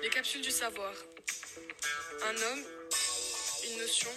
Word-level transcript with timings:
Les 0.00 0.10
capsules 0.10 0.42
du 0.42 0.50
savoir. 0.50 0.94
Un 2.22 2.36
homme, 2.36 2.64
une 3.64 3.78
notion, 3.78 4.10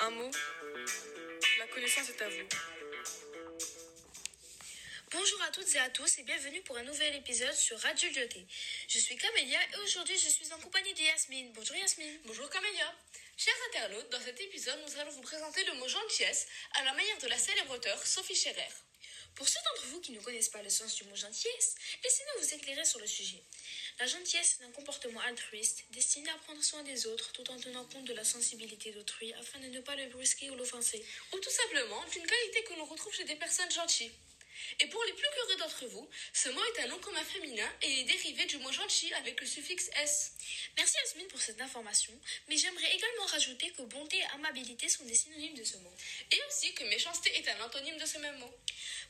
un 0.00 0.10
mot. 0.10 0.30
La 1.58 1.66
connaissance 1.68 2.10
est 2.10 2.22
à 2.22 2.28
vous. 2.28 2.48
Bonjour 5.10 5.42
à 5.42 5.50
toutes 5.50 5.74
et 5.74 5.78
à 5.78 5.88
tous 5.90 6.18
et 6.18 6.22
bienvenue 6.24 6.60
pour 6.62 6.76
un 6.76 6.82
nouvel 6.82 7.14
épisode 7.16 7.54
sur 7.54 7.78
Radio 7.78 8.10
Lyoté. 8.10 8.46
Je 8.88 8.98
suis 8.98 9.16
Camélia 9.16 9.58
et 9.62 9.76
aujourd'hui 9.84 10.18
je 10.18 10.28
suis 10.28 10.52
en 10.52 10.58
compagnie 10.58 10.92
de 10.92 11.00
Yasmine. 11.00 11.52
Bonjour 11.52 11.76
Yasmine. 11.76 12.20
Bonjour 12.24 12.48
Camélia. 12.50 12.94
Chers 13.36 13.54
internautes, 13.68 14.10
dans 14.10 14.20
cet 14.20 14.40
épisode, 14.40 14.78
nous 14.86 15.00
allons 15.00 15.10
vous 15.10 15.22
présenter 15.22 15.64
le 15.64 15.74
mot 15.74 15.88
gentillesse 15.88 16.46
à 16.74 16.84
la 16.84 16.92
manière 16.92 17.18
de 17.18 17.28
la 17.28 17.38
célèbre 17.38 17.74
auteure 17.74 18.06
Sophie 18.06 18.36
Scherer. 18.36 18.68
Pour 19.34 19.48
ceux 19.48 19.60
d'entre 19.64 19.86
vous 19.86 20.00
qui 20.00 20.12
ne 20.12 20.20
connaissent 20.20 20.50
pas 20.50 20.62
le 20.62 20.68
sens 20.68 20.94
du 20.94 21.04
mot 21.04 21.16
gentillesse, 21.16 21.74
laissez-nous 22.04 22.42
vous 22.42 22.54
éclairer 22.54 22.84
sur 22.84 23.00
le 23.00 23.06
sujet. 23.06 23.42
La 23.98 24.06
gentillesse 24.06 24.58
est 24.60 24.64
un 24.64 24.70
comportement 24.70 25.20
altruiste 25.20 25.84
destiné 25.90 26.28
à 26.30 26.38
prendre 26.38 26.62
soin 26.62 26.82
des 26.82 27.06
autres 27.06 27.32
tout 27.32 27.48
en 27.50 27.58
tenant 27.58 27.84
compte 27.84 28.04
de 28.04 28.14
la 28.14 28.24
sensibilité 28.24 28.90
d'autrui 28.90 29.32
afin 29.34 29.58
de 29.60 29.66
ne 29.66 29.80
pas 29.80 29.94
le 29.96 30.06
brusquer 30.06 30.50
ou 30.50 30.56
l'offenser. 30.56 31.04
Ou 31.32 31.38
tout 31.38 31.50
simplement 31.50 32.02
d'une 32.12 32.26
qualité 32.26 32.64
que 32.64 32.74
l'on 32.74 32.84
retrouve 32.84 33.14
chez 33.14 33.24
des 33.24 33.36
personnes 33.36 33.70
gentilles. 33.70 34.12
Et 34.80 34.86
pour 34.86 35.02
les 35.04 35.12
plus 35.12 35.28
curieux 35.34 35.56
d'entre 35.56 35.86
vous, 35.86 36.08
ce 36.32 36.48
mot 36.50 36.60
est 36.64 36.80
un 36.82 36.88
nom 36.88 36.98
commun 36.98 37.24
féminin 37.24 37.68
et 37.82 38.00
est 38.00 38.04
dérivé 38.04 38.44
du 38.46 38.58
mot 38.58 38.72
gentil 38.72 39.12
avec 39.14 39.40
le 39.40 39.46
suffixe 39.46 39.90
s. 39.96 40.32
Merci 40.76 40.96
Yasmine 41.04 41.26
pour 41.28 41.40
cette 41.40 41.60
information, 41.60 42.12
mais 42.48 42.56
j'aimerais 42.56 42.94
également 42.94 43.26
rajouter 43.26 43.70
que 43.70 43.82
bonté 43.82 44.18
et 44.18 44.24
amabilité 44.34 44.88
sont 44.88 45.04
des 45.04 45.14
synonymes 45.14 45.54
de 45.54 45.64
ce 45.64 45.76
mot. 45.78 45.92
Et 46.30 46.40
aussi 46.48 46.72
que 46.74 46.84
méchanceté 46.84 47.36
est 47.36 47.48
un 47.48 47.64
antonyme 47.64 47.98
de 47.98 48.06
ce 48.06 48.18
même 48.18 48.38
mot. 48.38 48.54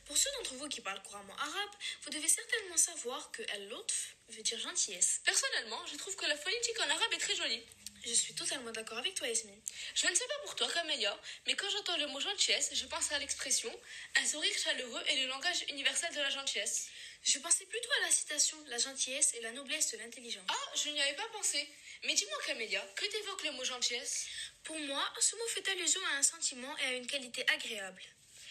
Pour 0.05 0.17
ceux 0.17 0.29
d'entre 0.37 0.55
vous 0.55 0.67
qui 0.67 0.81
parlent 0.81 1.01
couramment 1.03 1.35
arabe, 1.35 1.69
vous 2.03 2.09
devez 2.09 2.27
certainement 2.27 2.77
savoir 2.77 3.31
que 3.31 3.41
al-lutf 3.53 4.15
veut 4.29 4.41
dire 4.41 4.59
gentillesse. 4.59 5.21
Personnellement, 5.23 5.85
je 5.87 5.95
trouve 5.95 6.15
que 6.15 6.25
la 6.25 6.35
phonétique 6.35 6.79
en 6.79 6.89
arabe 6.89 7.13
est 7.13 7.19
très 7.19 7.35
jolie. 7.35 7.63
Je 8.05 8.13
suis 8.13 8.33
totalement 8.33 8.71
d'accord 8.71 8.97
avec 8.97 9.15
toi, 9.15 9.27
Yasmine. 9.27 9.61
Je 9.95 10.07
ne 10.07 10.13
sais 10.13 10.27
pas 10.27 10.37
pour 10.43 10.55
toi, 10.55 10.69
Camélia, 10.69 11.17
mais 11.47 11.55
quand 11.55 11.69
j'entends 11.69 11.95
le 11.95 12.07
mot 12.07 12.19
gentillesse, 12.19 12.71
je 12.73 12.85
pense 12.85 13.13
à 13.13 13.19
l'expression 13.19 13.73
un 14.17 14.25
sourire 14.25 14.57
chaleureux 14.57 15.03
et 15.07 15.21
le 15.21 15.27
langage 15.27 15.63
universel 15.69 16.13
de 16.13 16.19
la 16.19 16.29
gentillesse. 16.29 16.89
Je 17.23 17.39
pensais 17.39 17.65
plutôt 17.65 17.89
à 18.01 18.05
la 18.05 18.11
citation 18.11 18.57
La 18.67 18.77
gentillesse 18.77 19.33
et 19.35 19.41
la 19.41 19.53
noblesse 19.53 19.91
de 19.91 19.97
l'intelligence. 19.99 20.45
Ah, 20.49 20.75
je 20.75 20.89
n'y 20.89 21.01
avais 21.01 21.15
pas 21.15 21.27
pensé. 21.31 21.65
Mais 22.03 22.13
dis-moi, 22.13 22.37
Camélia, 22.45 22.81
que 22.97 23.05
t'évoque 23.05 23.43
le 23.45 23.51
mot 23.51 23.63
gentillesse? 23.63 24.25
Pour 24.65 24.77
moi, 24.79 25.13
ce 25.21 25.37
mot 25.37 25.47
fait 25.47 25.65
allusion 25.69 26.01
à 26.11 26.17
un 26.17 26.23
sentiment 26.23 26.77
et 26.79 26.85
à 26.85 26.93
une 26.95 27.07
qualité 27.07 27.45
agréable. 27.51 28.01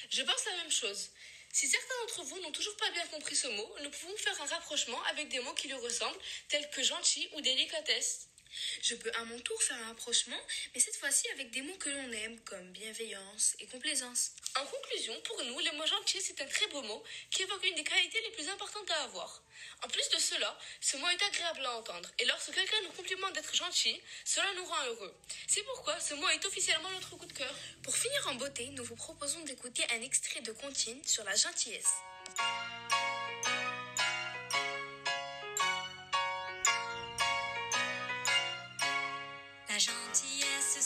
Je 0.09 0.23
pense 0.23 0.47
la 0.47 0.57
même 0.57 0.73
chose. 0.73 1.11
Si 1.53 1.69
certains 1.69 1.95
d'entre 2.01 2.23
vous 2.25 2.41
n'ont 2.41 2.51
toujours 2.51 2.77
pas 2.79 2.91
bien 2.91 3.07
compris 3.09 3.37
ce 3.37 3.47
mot, 3.47 3.75
nous 3.83 3.91
pouvons 3.91 4.17
faire 4.17 4.41
un 4.41 4.47
rapprochement 4.47 5.03
avec 5.05 5.29
des 5.29 5.39
mots 5.41 5.53
qui 5.53 5.69
lui 5.69 5.75
ressemblent, 5.75 6.19
tels 6.49 6.69
que 6.71 6.83
gentil 6.83 7.29
ou 7.35 7.43
délicatesse. 7.43 8.32
Je 8.83 8.95
peux 8.95 9.11
à 9.15 9.25
mon 9.25 9.39
tour 9.41 9.63
faire 9.63 9.77
un 9.79 9.89
rapprochement, 9.89 10.41
mais 10.75 10.81
cette 10.81 10.97
fois-ci 10.97 11.29
avec 11.31 11.51
des 11.51 11.63
mots 11.63 11.77
que 11.77 11.91
l'on 11.91 12.13
aime, 12.13 12.41
comme 12.41 12.73
bienveillance 12.73 13.57
et 13.59 13.67
complaisance. 13.67 14.33
En 14.61 14.67
conclusion, 14.67 15.19
pour 15.23 15.43
nous, 15.45 15.59
le 15.59 15.77
mot 15.77 15.87
gentil, 15.87 16.21
c'est 16.21 16.41
un 16.41 16.47
très 16.47 16.67
beau 16.69 16.83
mot 16.83 17.03
qui 17.31 17.43
évoque 17.43 17.65
une 17.65 17.75
des 17.75 17.85
qualités 17.85 18.21
les 18.23 18.31
plus 18.31 18.49
importantes 18.49 18.91
à 18.91 19.05
avoir. 19.05 19.43
En 19.83 19.89
plus 19.89 20.09
de 20.11 20.19
cela, 20.19 20.59
ce 20.81 20.97
mot 20.97 21.09
est 21.09 21.23
agréable 21.23 21.65
à 21.65 21.79
entendre, 21.79 22.11
et 22.19 22.25
lorsque 22.25 22.53
quelqu'un 22.53 22.81
nous 22.85 22.93
complimente 22.93 23.33
d'être 23.35 23.55
gentil, 23.55 24.01
cela 24.25 24.53
nous 24.55 24.65
rend 24.65 24.85
heureux. 24.87 25.15
C'est 25.47 25.63
pourquoi 25.63 25.99
ce 26.01 26.15
mot 26.15 26.29
est 26.29 26.45
officiellement 26.45 26.91
notre 26.91 27.17
coup 27.17 27.27
de 27.27 27.33
cœur. 27.33 27.55
Pour 27.83 27.97
finir 27.97 28.29
en 28.29 28.35
beauté, 28.35 28.67
nous 28.71 28.85
vous 28.85 28.97
proposons 28.97 29.41
d'écouter 29.41 29.85
un 29.91 30.03
extrait 30.03 30.41
de 30.41 30.53
Contine 30.53 31.03
sur 31.05 31.25
la 31.25 31.35
gentillesse. 31.35 31.95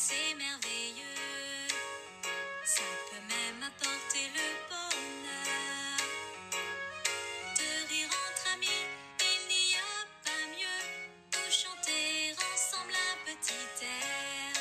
C'est 0.07 0.35
merveilleux. 0.39 1.67
Ça 2.65 2.83
peut 3.11 3.25
même 3.27 3.61
apporter 3.67 4.25
le 4.39 4.47
bonheur. 4.71 5.99
De 7.59 7.69
rire 7.91 8.13
entre 8.27 8.47
amis, 8.55 8.83
il 9.19 9.41
n'y 9.51 9.75
a 9.75 9.99
pas 10.23 10.45
mieux. 10.55 10.83
Pour 11.33 11.49
chanter 11.51 12.31
ensemble 12.53 12.95
un 12.95 13.17
petit 13.27 13.67
air. 13.83 14.55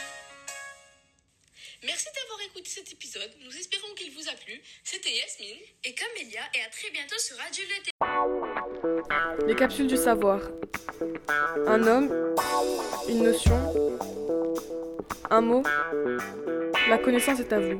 Merci 1.83 2.07
d'avoir 2.15 2.41
écouté 2.41 2.69
cet 2.69 2.91
épisode, 2.91 3.31
nous 3.43 3.55
espérons 3.55 3.93
qu'il 3.95 4.11
vous 4.13 4.27
a 4.27 4.33
plu. 4.43 4.59
C'était 4.83 5.13
Yasmine. 5.13 5.61
Et 5.83 5.93
Camélia, 5.93 6.41
et 6.55 6.61
à 6.61 6.69
très 6.69 6.89
bientôt 6.89 7.19
sur 7.19 7.37
Radio 7.37 7.63
L'été. 7.69 7.91
Les 9.45 9.55
capsules 9.55 9.87
du 9.87 9.97
savoir. 9.97 10.39
Un 11.67 11.85
homme, 11.85 12.35
une 13.07 13.23
notion, 13.23 13.59
un 15.29 15.41
mot. 15.41 15.63
La 16.89 16.97
connaissance 16.97 17.39
est 17.39 17.53
à 17.53 17.59
vous. 17.59 17.79